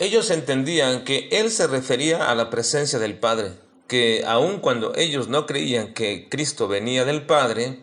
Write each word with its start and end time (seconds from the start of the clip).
Ellos 0.00 0.30
entendían 0.30 1.04
que 1.04 1.28
Él 1.30 1.50
se 1.50 1.66
refería 1.66 2.30
a 2.30 2.34
la 2.34 2.48
presencia 2.48 2.98
del 2.98 3.18
Padre, 3.18 3.52
que 3.86 4.24
aun 4.26 4.58
cuando 4.60 4.94
ellos 4.96 5.28
no 5.28 5.44
creían 5.44 5.92
que 5.92 6.26
Cristo 6.30 6.68
venía 6.68 7.04
del 7.04 7.26
Padre, 7.26 7.80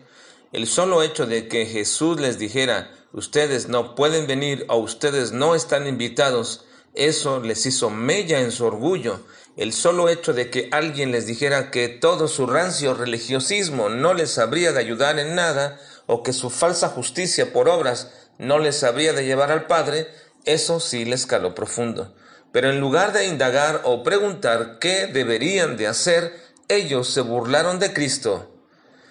el 0.52 0.66
solo 0.66 1.04
hecho 1.04 1.26
de 1.26 1.46
que 1.46 1.64
Jesús 1.64 2.18
les 2.18 2.36
dijera, 2.36 2.90
ustedes 3.12 3.68
no 3.68 3.94
pueden 3.94 4.26
venir 4.26 4.66
o 4.68 4.78
ustedes 4.78 5.30
no 5.30 5.54
están 5.54 5.86
invitados, 5.86 6.64
eso 6.92 7.38
les 7.38 7.64
hizo 7.66 7.88
mella 7.88 8.40
en 8.40 8.50
su 8.50 8.64
orgullo. 8.64 9.20
El 9.56 9.72
solo 9.72 10.08
hecho 10.08 10.32
de 10.32 10.50
que 10.50 10.68
alguien 10.72 11.12
les 11.12 11.24
dijera 11.24 11.70
que 11.70 11.88
todo 11.88 12.26
su 12.26 12.48
rancio 12.48 12.94
religiosismo 12.94 13.90
no 13.90 14.12
les 14.12 14.38
habría 14.38 14.72
de 14.72 14.80
ayudar 14.80 15.20
en 15.20 15.36
nada, 15.36 15.80
o 16.06 16.24
que 16.24 16.32
su 16.32 16.50
falsa 16.50 16.88
justicia 16.88 17.52
por 17.52 17.68
obras 17.68 18.10
no 18.38 18.58
les 18.58 18.82
habría 18.82 19.12
de 19.12 19.24
llevar 19.24 19.52
al 19.52 19.66
Padre, 19.66 20.08
eso 20.48 20.80
sí 20.80 21.04
les 21.04 21.26
caló 21.26 21.54
profundo. 21.54 22.14
Pero 22.52 22.70
en 22.70 22.80
lugar 22.80 23.12
de 23.12 23.26
indagar 23.26 23.82
o 23.84 24.02
preguntar 24.02 24.78
qué 24.80 25.06
deberían 25.06 25.76
de 25.76 25.86
hacer, 25.86 26.34
ellos 26.68 27.08
se 27.08 27.20
burlaron 27.20 27.78
de 27.78 27.92
Cristo. 27.92 28.50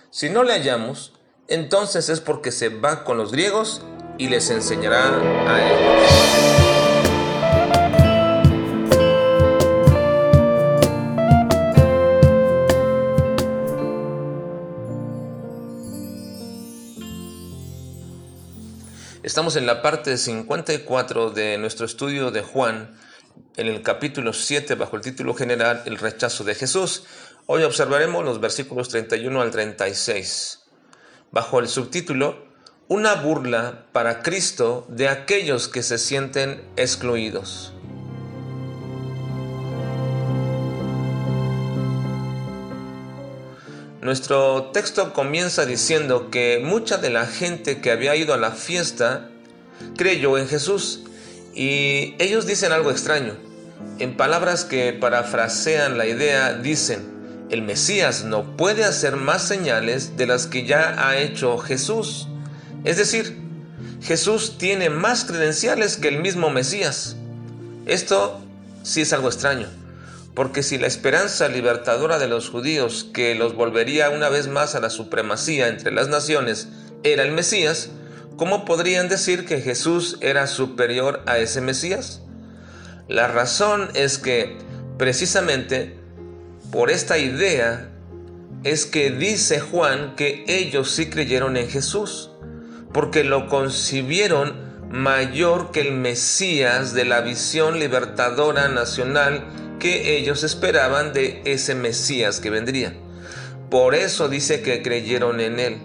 Si 0.09 0.29
no 0.29 0.43
le 0.43 0.53
hallamos, 0.53 1.13
entonces 1.47 2.09
es 2.09 2.21
porque 2.21 2.51
se 2.51 2.69
va 2.69 3.03
con 3.03 3.17
los 3.17 3.31
griegos 3.31 3.83
y 4.17 4.29
les 4.29 4.49
enseñará 4.49 5.19
a 5.47 5.61
ellos. 5.61 6.46
Estamos 19.37 19.55
en 19.55 19.67
la 19.67 19.83
parte 19.83 20.17
54 20.17 21.29
de 21.29 21.59
nuestro 21.59 21.85
estudio 21.85 22.31
de 22.31 22.41
Juan, 22.41 22.97
en 23.55 23.67
el 23.67 23.83
capítulo 23.83 24.33
7, 24.33 24.73
bajo 24.73 24.95
el 24.95 25.03
título 25.03 25.35
general 25.35 25.83
El 25.85 25.99
rechazo 25.99 26.43
de 26.43 26.55
Jesús. 26.55 27.03
Hoy 27.45 27.61
observaremos 27.61 28.25
los 28.25 28.39
versículos 28.39 28.89
31 28.89 29.39
al 29.39 29.51
36, 29.51 30.63
bajo 31.29 31.59
el 31.59 31.67
subtítulo 31.67 32.47
Una 32.87 33.13
burla 33.13 33.85
para 33.91 34.23
Cristo 34.23 34.87
de 34.89 35.07
aquellos 35.07 35.67
que 35.67 35.83
se 35.83 35.99
sienten 35.99 36.67
excluidos. 36.75 37.76
Nuestro 44.01 44.65
texto 44.73 45.11
comienza 45.11 45.65
diciendo 45.65 46.29
que 46.29 46.61
mucha 46.63 46.97
de 46.97 47.09
la 47.09 47.25
gente 47.25 47.81
que 47.81 47.89
había 47.89 48.15
ido 48.15 48.35
a 48.35 48.37
la 48.37 48.51
fiesta 48.51 49.29
creyó 49.95 50.37
en 50.37 50.47
Jesús 50.47 51.01
y 51.55 52.13
ellos 52.19 52.45
dicen 52.45 52.71
algo 52.71 52.91
extraño. 52.91 53.33
En 53.97 54.15
palabras 54.15 54.65
que 54.65 54.93
parafrasean 54.93 55.97
la 55.97 56.05
idea 56.05 56.53
dicen, 56.53 57.47
el 57.49 57.63
Mesías 57.63 58.23
no 58.23 58.55
puede 58.55 58.83
hacer 58.83 59.15
más 59.15 59.47
señales 59.47 60.15
de 60.15 60.27
las 60.27 60.45
que 60.45 60.67
ya 60.67 61.07
ha 61.07 61.17
hecho 61.17 61.57
Jesús. 61.57 62.27
Es 62.83 62.97
decir, 62.97 63.35
Jesús 64.03 64.59
tiene 64.59 64.91
más 64.91 65.25
credenciales 65.25 65.97
que 65.97 66.09
el 66.09 66.21
mismo 66.21 66.51
Mesías. 66.51 67.15
Esto 67.87 68.39
sí 68.83 69.01
es 69.01 69.11
algo 69.11 69.27
extraño 69.29 69.67
porque 70.37 70.61
si 70.61 70.77
la 70.77 70.85
esperanza 70.85 71.47
libertadora 71.47 72.19
de 72.19 72.27
los 72.27 72.51
judíos, 72.51 73.09
que 73.11 73.33
los 73.33 73.55
volvería 73.55 74.11
una 74.11 74.29
vez 74.29 74.47
más 74.47 74.75
a 74.75 74.79
la 74.79 74.91
supremacía 74.91 75.67
entre 75.67 75.91
las 75.91 76.09
naciones, 76.09 76.67
era 77.01 77.23
el 77.23 77.31
Mesías, 77.31 77.89
¿cómo 78.35 78.63
podrían 78.63 79.09
decir 79.09 79.47
que 79.47 79.61
Jesús 79.61 80.19
era 80.21 80.45
superior 80.45 81.23
a 81.25 81.39
ese 81.39 81.59
Mesías? 81.59 82.21
La 83.07 83.27
razón 83.27 83.89
es 83.95 84.19
que, 84.19 84.59
precisamente, 84.99 85.97
por 86.71 86.91
esta 86.91 87.17
idea, 87.17 87.89
es 88.63 88.85
que 88.85 89.09
dice 89.09 89.59
Juan 89.59 90.15
que 90.15 90.45
ellos 90.47 90.91
sí 90.91 91.09
creyeron 91.09 91.57
en 91.57 91.67
Jesús, 91.67 92.29
porque 92.93 93.23
lo 93.23 93.47
concibieron 93.47 94.53
mayor 94.91 95.71
que 95.71 95.81
el 95.81 95.93
Mesías 95.93 96.93
de 96.93 97.05
la 97.05 97.21
visión 97.21 97.79
libertadora 97.79 98.67
nacional 98.67 99.66
que 99.79 100.17
ellos 100.17 100.43
esperaban 100.43 101.13
de 101.13 101.41
ese 101.45 101.75
Mesías 101.75 102.39
que 102.39 102.49
vendría. 102.49 102.93
Por 103.69 103.95
eso 103.95 104.29
dice 104.29 104.61
que 104.61 104.81
creyeron 104.81 105.39
en 105.39 105.59
él. 105.59 105.77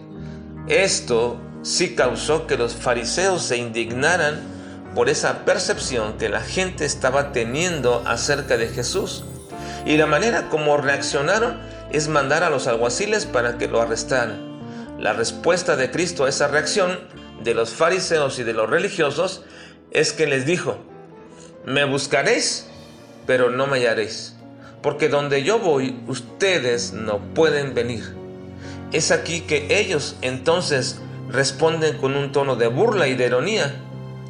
Esto 0.69 1.41
sí 1.63 1.95
causó 1.95 2.47
que 2.47 2.57
los 2.57 2.75
fariseos 2.75 3.43
se 3.43 3.57
indignaran 3.57 4.41
por 4.95 5.09
esa 5.09 5.45
percepción 5.45 6.19
que 6.19 6.29
la 6.29 6.43
gente 6.43 6.85
estaba 6.85 7.33
teniendo 7.33 8.03
acerca 8.07 8.57
de 8.57 8.69
Jesús. 8.69 9.25
Y 9.85 9.97
la 9.97 10.07
manera 10.07 10.49
como 10.49 10.77
reaccionaron 10.77 11.61
es 11.91 12.09
mandar 12.09 12.45
a 12.45 12.51
los 12.51 12.67
alguaciles 12.67 13.27
para 13.27 13.59
que 13.59 13.69
lo 13.69 13.81
arrestaran. 13.81 14.53
La 14.99 15.13
respuesta 15.13 15.77
de 15.77 15.91
Cristo 15.91 16.25
a 16.25 16.29
esa 16.29 16.49
reacción 16.49 17.01
de 17.43 17.55
los 17.55 17.71
fariseos 17.71 18.39
y 18.39 18.45
de 18.45 18.53
los 18.53 18.71
religiosos 18.71 19.43
es 19.91 20.13
que 20.13 20.27
les 20.27 20.47
dijo, 20.47 20.79
¿me 21.67 21.85
buscaréis? 21.85 22.69
Pero 23.27 23.50
no 23.50 23.66
me 23.66 23.78
hallaréis, 23.78 24.34
porque 24.83 25.09
donde 25.09 25.43
yo 25.43 25.59
voy 25.59 25.99
ustedes 26.06 26.93
no 26.93 27.19
pueden 27.34 27.75
venir. 27.75 28.15
Es 28.93 29.10
aquí 29.10 29.41
que 29.43 29.81
ellos 29.81 30.16
entonces 30.22 31.00
responden 31.31 31.97
con 31.97 32.15
un 32.15 32.32
tono 32.32 32.56
de 32.56 32.66
burla 32.66 33.09
y 33.09 33.15
de 33.15 33.27
ironía. 33.27 33.75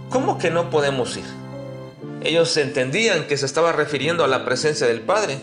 ¿Cómo 0.08 0.38
que 0.38 0.50
no 0.50 0.70
podemos 0.70 1.16
ir? 1.16 1.25
Ellos 2.22 2.56
entendían 2.56 3.26
que 3.26 3.36
se 3.36 3.47
estaba 3.47 3.72
refiriendo 3.72 4.25
a 4.25 4.28
la 4.28 4.44
presencia 4.44 4.86
del 4.86 5.00
Padre, 5.00 5.38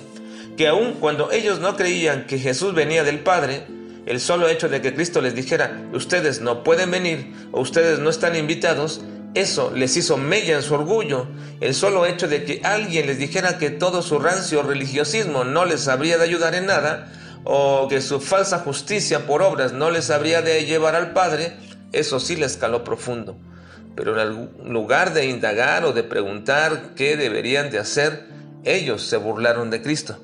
que 0.55 0.67
aun 0.67 0.93
cuando 0.93 1.31
ellos 1.31 1.59
no 1.59 1.75
creían 1.75 2.25
que 2.27 2.39
Jesús 2.39 2.73
venía 2.73 3.03
del 3.03 3.19
Padre, 3.19 3.65
el 4.05 4.19
solo 4.19 4.47
hecho 4.47 4.69
de 4.69 4.81
que 4.81 4.93
Cristo 4.93 5.21
les 5.21 5.35
dijera, 5.35 5.81
ustedes 5.93 6.41
no 6.41 6.63
pueden 6.63 6.91
venir 6.91 7.33
o 7.51 7.61
ustedes 7.61 7.99
no 7.99 8.09
están 8.09 8.35
invitados, 8.35 9.01
eso 9.34 9.72
les 9.73 9.95
hizo 9.97 10.17
mella 10.17 10.56
en 10.56 10.63
su 10.63 10.73
orgullo. 10.73 11.28
El 11.62 11.75
solo 11.75 12.06
hecho 12.06 12.28
de 12.28 12.45
que 12.45 12.62
alguien 12.63 13.07
les 13.07 13.19
dijera 13.19 13.57
que 13.57 13.69
todo 13.69 14.01
su 14.01 14.19
rancio 14.19 14.63
religiosismo 14.63 15.44
no 15.44 15.66
les 15.66 15.88
habría 15.88 16.17
de 16.17 16.23
ayudar 16.23 16.56
en 16.56 16.66
nada, 16.66 17.12
o 17.44 17.88
que 17.88 18.01
su 18.01 18.19
falsa 18.19 18.59
justicia 18.59 19.25
por 19.25 19.41
obras 19.41 19.73
no 19.73 19.91
les 19.91 20.09
habría 20.09 20.41
de 20.41 20.66
llevar 20.66 20.95
al 20.95 21.13
Padre, 21.13 21.53
eso 21.91 22.19
sí 22.19 22.35
les 22.35 22.57
caló 22.57 22.84
profundo. 22.84 23.38
Pero 23.95 24.19
en 24.22 24.72
lugar 24.72 25.13
de 25.13 25.25
indagar 25.25 25.85
o 25.85 25.94
de 25.94 26.03
preguntar 26.03 26.94
qué 26.95 27.18
deberían 27.18 27.69
de 27.69 27.79
hacer, 27.79 28.28
ellos 28.63 29.03
se 29.03 29.18
burlaron 29.18 29.69
de 29.69 29.81
Cristo. 29.81 30.18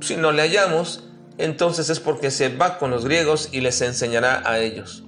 Si 0.00 0.16
no 0.16 0.32
le 0.32 0.42
hallamos, 0.42 1.04
entonces 1.38 1.90
es 1.90 2.00
porque 2.00 2.30
se 2.30 2.48
va 2.48 2.78
con 2.78 2.90
los 2.90 3.04
griegos 3.04 3.48
y 3.52 3.60
les 3.60 3.80
enseñará 3.80 4.42
a 4.44 4.58
ellos. 4.58 5.04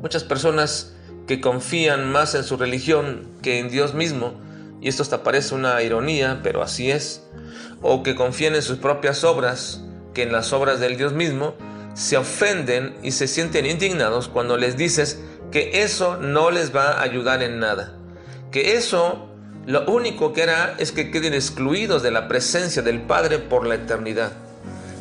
Muchas 0.00 0.24
personas 0.24 0.94
que 1.28 1.40
confían 1.40 2.10
más 2.10 2.34
en 2.34 2.42
su 2.42 2.56
religión 2.56 3.28
que 3.42 3.60
en 3.60 3.68
Dios 3.68 3.94
mismo, 3.94 4.32
y 4.80 4.88
esto 4.88 5.02
hasta 5.02 5.22
parece 5.22 5.54
una 5.54 5.80
ironía, 5.82 6.40
pero 6.42 6.62
así 6.62 6.90
es, 6.90 7.22
o 7.82 8.02
que 8.02 8.16
confían 8.16 8.54
en 8.54 8.62
sus 8.62 8.78
propias 8.78 9.22
obras 9.22 9.84
que 10.14 10.22
en 10.22 10.32
las 10.32 10.52
obras 10.52 10.80
del 10.80 10.96
Dios 10.96 11.12
mismo, 11.12 11.54
se 11.94 12.16
ofenden 12.16 12.96
y 13.02 13.10
se 13.10 13.28
sienten 13.28 13.66
indignados 13.66 14.28
cuando 14.28 14.56
les 14.56 14.76
dices 14.76 15.20
que 15.52 15.82
eso 15.82 16.16
no 16.16 16.50
les 16.50 16.74
va 16.74 16.92
a 16.92 17.02
ayudar 17.02 17.42
en 17.42 17.60
nada, 17.60 17.94
que 18.50 18.76
eso 18.76 19.28
lo 19.66 19.84
único 19.84 20.32
que 20.32 20.44
hará 20.44 20.76
es 20.78 20.92
que 20.92 21.10
queden 21.10 21.34
excluidos 21.34 22.02
de 22.02 22.10
la 22.10 22.26
presencia 22.26 22.80
del 22.80 23.02
Padre 23.02 23.38
por 23.38 23.66
la 23.66 23.74
eternidad. 23.74 24.32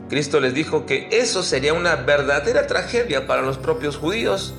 Cristo 0.09 0.41
les 0.41 0.53
dijo 0.53 0.85
que 0.85 1.07
eso 1.11 1.41
sería 1.41 1.73
una 1.73 1.95
verdadera 1.95 2.67
tragedia 2.67 3.27
para 3.27 3.43
los 3.43 3.57
propios 3.57 3.95
judíos, 3.95 4.53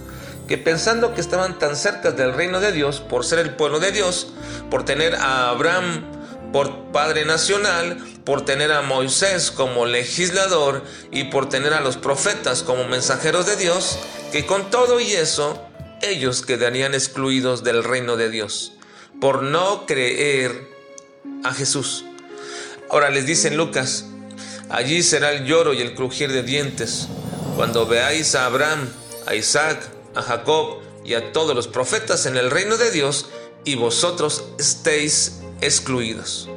que 0.48 0.59
pensando 0.59 1.14
que 1.14 1.20
estaban 1.20 1.59
tan 1.59 1.76
cerca 1.76 2.10
del 2.10 2.32
reino 2.32 2.59
de 2.59 2.72
Dios, 2.72 3.00
por 3.00 3.25
ser 3.25 3.38
el 3.38 3.54
pueblo 3.54 3.78
de 3.78 3.92
Dios, 3.92 4.28
por 4.70 4.84
tener 4.84 5.14
a 5.14 5.50
Abraham 5.50 6.04
por 6.53 6.91
padre 6.92 7.27
nacional, 7.27 7.98
por 8.24 8.45
tener 8.45 8.72
a 8.72 8.83
Moisés 8.83 9.50
como 9.50 9.84
legislador 9.84 10.83
y 11.10 11.24
por 11.24 11.48
tener 11.48 11.74
a 11.74 11.80
los 11.80 11.98
profetas 11.98 12.62
como 12.62 12.89
mensajeros 12.89 13.47
de 13.47 13.56
Dios, 13.56 13.98
que 14.33 14.47
con 14.47 14.71
todo 14.71 15.00
y 15.00 15.12
eso 15.12 15.62
ellos 16.00 16.42
quedarían 16.42 16.94
excluidos 16.94 17.65
del 17.65 17.84
reino 17.84 18.16
de 18.16 18.30
Dios, 18.30 18.72
por 19.21 19.42
no 19.42 19.84
creer 19.86 20.68
a 21.44 21.53
Jesús. 21.53 22.04
Ahora 22.89 23.10
les 23.10 23.27
dice 23.27 23.51
Lucas, 23.51 24.06
allí 24.71 25.03
será 25.03 25.33
el 25.33 25.44
lloro 25.44 25.74
y 25.74 25.83
el 25.83 25.94
crujir 25.94 26.33
de 26.33 26.42
dientes, 26.42 27.09
cuando 27.56 27.86
veáis 27.86 28.34
a 28.34 28.47
Abraham, 28.47 28.89
a 29.27 29.34
Isaac, 29.34 29.97
a 30.18 30.22
Jacob 30.22 30.78
y 31.04 31.15
a 31.15 31.32
todos 31.32 31.54
los 31.54 31.68
profetas 31.68 32.26
en 32.26 32.36
el 32.36 32.50
reino 32.50 32.76
de 32.76 32.91
Dios 32.91 33.26
y 33.65 33.76
vosotros 33.76 34.44
estéis 34.59 35.41
excluidos. 35.60 36.48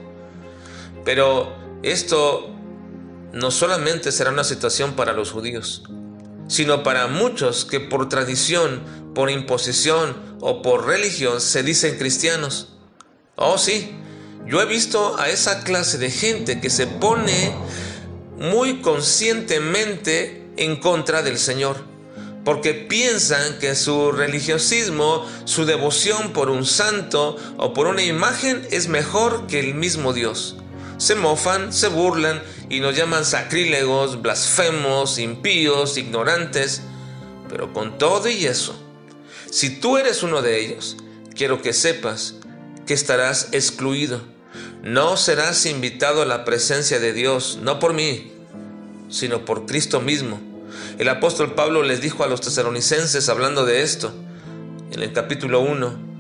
Pero 1.06 1.54
esto 1.84 2.50
no 3.34 3.52
solamente 3.52 4.12
será 4.12 4.32
una 4.32 4.44
situación 4.44 4.94
para 4.94 5.14
los 5.14 5.32
judíos, 5.32 5.84
sino 6.48 6.84
para 6.84 7.08
muchos 7.08 7.66
que 7.66 7.80
por 7.80 8.10
tradición, 8.10 8.82
por 9.16 9.30
imposición 9.30 10.38
o 10.42 10.62
por 10.62 10.86
religión 10.86 11.40
se 11.40 11.64
dicen 11.64 11.98
cristianos. 11.98 12.74
Oh 13.36 13.58
sí, 13.58 13.92
yo 14.46 14.62
he 14.62 14.66
visto 14.66 15.18
a 15.18 15.30
esa 15.30 15.64
clase 15.64 15.98
de 15.98 16.12
gente 16.12 16.60
que 16.60 16.70
se 16.70 16.88
pone 16.88 17.56
muy 18.38 18.82
conscientemente 18.82 20.50
en 20.58 20.78
contra 20.78 21.22
del 21.22 21.38
Señor 21.38 21.91
porque 22.44 22.74
piensan 22.74 23.60
que 23.60 23.76
su 23.76 24.12
religiosismo, 24.12 25.28
su 25.46 25.66
devoción 25.66 26.34
por 26.34 26.50
un 26.50 26.66
santo 26.66 27.38
o 27.58 27.74
por 27.74 27.88
una 27.88 28.04
imagen 28.04 28.68
es 28.72 28.88
mejor 28.88 29.46
que 29.48 29.60
el 29.60 29.76
mismo 29.76 30.14
Dios. 30.14 30.58
Se 30.98 31.16
mofan, 31.16 31.72
se 31.74 31.88
burlan 31.88 32.42
y 32.70 32.80
nos 32.80 32.96
llaman 32.96 33.26
sacrílegos, 33.26 34.22
blasfemos, 34.22 35.20
impíos, 35.20 35.98
ignorantes. 35.98 36.82
Pero 37.50 37.74
con 37.74 37.98
todo 37.98 38.30
y 38.30 38.46
eso, 38.46 38.76
si 39.50 39.80
tú 39.80 39.98
eres 39.98 40.24
uno 40.24 40.42
de 40.42 40.60
ellos, 40.60 40.98
quiero 41.36 41.62
que 41.62 41.74
sepas 41.74 42.36
que 42.88 42.94
estarás 42.94 43.50
excluido. 43.52 44.22
No 44.84 45.16
serás 45.16 45.66
invitado 45.68 46.24
a 46.24 46.26
la 46.26 46.44
presencia 46.44 47.00
de 47.00 47.14
Dios, 47.14 47.60
no 47.62 47.78
por 47.78 47.94
mí, 47.94 48.32
sino 49.10 49.46
por 49.46 49.66
Cristo 49.68 50.02
mismo 50.02 50.51
el 50.98 51.10
apóstol 51.10 51.54
Pablo 51.54 51.84
les 51.84 52.02
dijo 52.02 52.24
a 52.24 52.28
los 52.28 52.42
tesalonicenses 52.42 53.30
hablando 53.30 53.66
de 53.66 53.82
esto, 53.82 54.14
en 54.92 55.02
el 55.02 55.14
capítulo 55.14 55.62
1, 55.62 56.12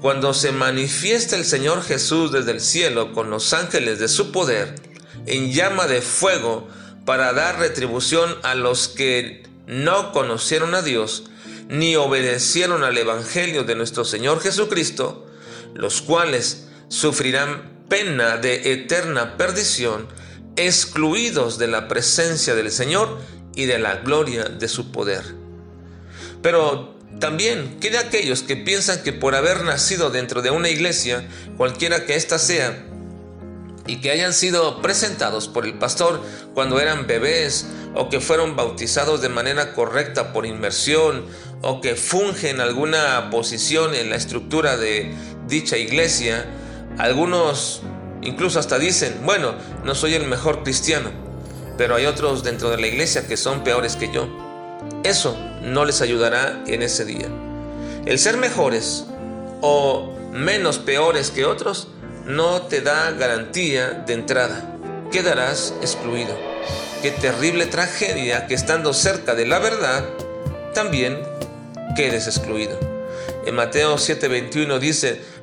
cuando 0.00 0.34
se 0.34 0.52
manifiesta 0.52 1.36
el 1.36 1.44
Señor 1.44 1.82
Jesús 1.82 2.32
desde 2.32 2.52
el 2.52 2.60
cielo 2.60 3.12
con 3.12 3.30
los 3.30 3.52
ángeles 3.52 3.98
de 3.98 4.08
su 4.08 4.32
poder, 4.32 4.74
en 5.26 5.52
llama 5.52 5.86
de 5.86 6.02
fuego, 6.02 6.68
para 7.04 7.32
dar 7.32 7.58
retribución 7.58 8.34
a 8.42 8.54
los 8.54 8.88
que 8.88 9.44
no 9.66 10.12
conocieron 10.12 10.74
a 10.74 10.82
Dios, 10.82 11.24
ni 11.68 11.96
obedecieron 11.96 12.84
al 12.84 12.98
Evangelio 12.98 13.64
de 13.64 13.74
nuestro 13.74 14.04
Señor 14.04 14.40
Jesucristo, 14.40 15.26
los 15.74 16.02
cuales 16.02 16.68
sufrirán 16.88 17.84
pena 17.88 18.36
de 18.36 18.72
eterna 18.72 19.36
perdición, 19.36 20.08
excluidos 20.56 21.58
de 21.58 21.68
la 21.68 21.88
presencia 21.88 22.54
del 22.54 22.70
Señor 22.70 23.18
y 23.56 23.64
de 23.64 23.78
la 23.80 23.96
gloria 23.96 24.44
de 24.44 24.68
su 24.68 24.92
poder. 24.92 25.24
Pero 26.42 26.94
también, 27.18 27.78
¿qué 27.80 27.90
de 27.90 27.98
aquellos 27.98 28.42
que 28.42 28.56
piensan 28.56 29.02
que 29.02 29.12
por 29.12 29.34
haber 29.34 29.64
nacido 29.64 30.10
dentro 30.10 30.42
de 30.42 30.50
una 30.50 30.68
iglesia, 30.68 31.26
cualquiera 31.56 32.04
que 32.04 32.14
ésta 32.14 32.38
sea, 32.38 32.84
y 33.88 34.00
que 34.00 34.10
hayan 34.10 34.32
sido 34.32 34.82
presentados 34.82 35.48
por 35.48 35.64
el 35.64 35.74
pastor 35.74 36.20
cuando 36.54 36.78
eran 36.80 37.06
bebés, 37.06 37.66
o 37.94 38.10
que 38.10 38.20
fueron 38.20 38.54
bautizados 38.54 39.22
de 39.22 39.30
manera 39.30 39.72
correcta 39.72 40.32
por 40.32 40.44
inmersión, 40.44 41.24
o 41.62 41.80
que 41.80 41.96
fungen 41.96 42.60
alguna 42.60 43.30
posición 43.30 43.94
en 43.94 44.10
la 44.10 44.16
estructura 44.16 44.76
de 44.76 45.14
dicha 45.48 45.78
iglesia, 45.78 46.44
algunos 46.98 47.80
incluso 48.22 48.58
hasta 48.58 48.78
dicen, 48.78 49.20
bueno, 49.24 49.54
no 49.84 49.94
soy 49.94 50.14
el 50.14 50.26
mejor 50.26 50.62
cristiano 50.62 51.25
pero 51.76 51.94
hay 51.94 52.06
otros 52.06 52.42
dentro 52.42 52.70
de 52.70 52.78
la 52.78 52.86
iglesia 52.86 53.26
que 53.26 53.36
son 53.36 53.64
peores 53.64 53.96
que 53.96 54.12
yo. 54.12 54.28
Eso 55.04 55.36
no 55.62 55.84
les 55.84 56.00
ayudará 56.00 56.62
en 56.66 56.82
ese 56.82 57.04
día. 57.04 57.28
El 58.04 58.18
ser 58.18 58.36
mejores 58.36 59.06
o 59.60 60.12
menos 60.32 60.78
peores 60.78 61.30
que 61.30 61.44
otros 61.44 61.88
no 62.24 62.62
te 62.62 62.80
da 62.80 63.10
garantía 63.12 63.90
de 64.06 64.14
entrada. 64.14 64.76
Quedarás 65.10 65.74
excluido. 65.80 66.36
Qué 67.02 67.10
terrible 67.10 67.66
tragedia 67.66 68.46
que 68.46 68.54
estando 68.54 68.92
cerca 68.92 69.34
de 69.34 69.46
la 69.46 69.58
verdad, 69.58 70.04
también 70.74 71.18
quedes 71.94 72.26
excluido. 72.26 72.78
En 73.46 73.54
Mateo 73.54 73.96
7:21 73.96 74.78
dice, 74.78 75.20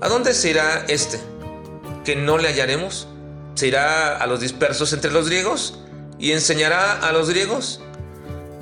¿A 0.00 0.08
dónde 0.08 0.34
se 0.34 0.50
irá 0.50 0.84
este? 0.88 1.20
¿Que 2.04 2.16
no 2.16 2.36
le 2.36 2.48
hallaremos? 2.48 3.08
¿Se 3.54 3.68
irá 3.68 4.16
a 4.16 4.26
los 4.26 4.40
dispersos 4.40 4.92
entre 4.92 5.12
los 5.12 5.28
griegos? 5.28 5.78
¿Y 6.18 6.32
enseñará 6.32 7.00
a 7.00 7.12
los 7.12 7.30
griegos? 7.30 7.80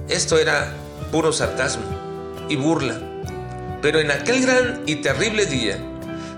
Esto 0.08 0.38
era 0.38 0.72
puro 1.10 1.32
sarcasmo 1.32 1.84
y 2.48 2.56
burla. 2.56 3.00
Pero 3.80 3.98
en 3.98 4.10
aquel 4.10 4.42
gran 4.42 4.82
y 4.86 4.96
terrible 4.96 5.46
día 5.46 5.78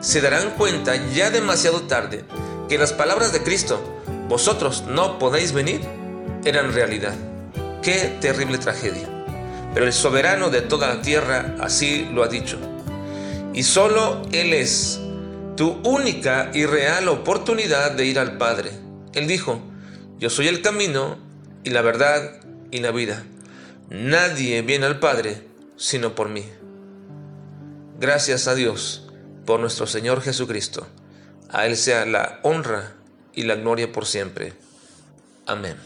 se 0.00 0.20
darán 0.20 0.50
cuenta 0.50 0.94
ya 1.12 1.30
demasiado 1.30 1.82
tarde 1.82 2.24
que 2.68 2.78
las 2.78 2.92
palabras 2.92 3.32
de 3.32 3.42
Cristo, 3.42 3.82
vosotros 4.28 4.84
no 4.86 5.18
podéis 5.18 5.52
venir, 5.52 5.80
eran 6.44 6.72
realidad. 6.72 7.14
Qué 7.82 8.16
terrible 8.20 8.58
tragedia. 8.58 9.08
Pero 9.74 9.86
el 9.86 9.92
soberano 9.92 10.50
de 10.50 10.62
toda 10.62 10.94
la 10.94 11.02
tierra 11.02 11.56
así 11.60 12.08
lo 12.12 12.22
ha 12.22 12.28
dicho 12.28 12.58
y 13.54 13.62
solo 13.62 14.22
Él 14.32 14.52
es 14.52 15.00
tu 15.56 15.80
única 15.84 16.50
y 16.52 16.66
real 16.66 17.08
oportunidad 17.08 17.92
de 17.92 18.04
ir 18.04 18.18
al 18.18 18.36
Padre. 18.36 18.72
Él 19.14 19.28
dijo, 19.28 19.62
yo 20.18 20.28
soy 20.28 20.48
el 20.48 20.60
camino 20.60 21.16
y 21.62 21.70
la 21.70 21.80
verdad 21.80 22.40
y 22.70 22.80
la 22.80 22.90
vida. 22.90 23.24
Nadie 23.90 24.62
viene 24.62 24.86
al 24.86 24.98
Padre 24.98 25.42
sino 25.76 26.14
por 26.14 26.28
mí. 26.28 26.44
Gracias 28.00 28.48
a 28.48 28.54
Dios 28.54 29.06
por 29.46 29.60
nuestro 29.60 29.86
Señor 29.86 30.20
Jesucristo. 30.20 30.86
A 31.48 31.66
Él 31.66 31.76
sea 31.76 32.04
la 32.06 32.40
honra 32.42 32.94
y 33.32 33.44
la 33.44 33.54
gloria 33.54 33.92
por 33.92 34.06
siempre. 34.06 34.52
Amén. 35.46 35.76